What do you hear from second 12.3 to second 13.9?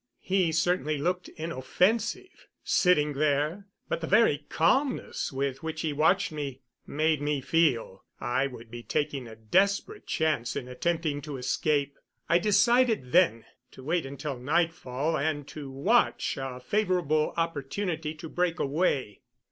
decided then to